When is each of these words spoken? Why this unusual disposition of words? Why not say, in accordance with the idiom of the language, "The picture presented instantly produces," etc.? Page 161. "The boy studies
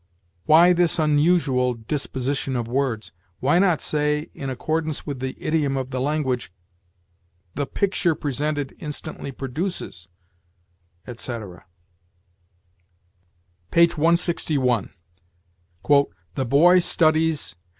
Why 0.47 0.73
this 0.73 0.97
unusual 0.97 1.75
disposition 1.75 2.55
of 2.55 2.67
words? 2.67 3.11
Why 3.39 3.59
not 3.59 3.81
say, 3.81 4.31
in 4.33 4.49
accordance 4.49 5.05
with 5.05 5.19
the 5.19 5.35
idiom 5.39 5.77
of 5.77 5.91
the 5.91 6.01
language, 6.01 6.51
"The 7.53 7.67
picture 7.67 8.15
presented 8.15 8.75
instantly 8.79 9.31
produces," 9.31 10.07
etc.? 11.05 11.65
Page 13.69 13.95
161. 13.95 14.89
"The 16.33 16.45
boy 16.47 16.79
studies 16.79 17.55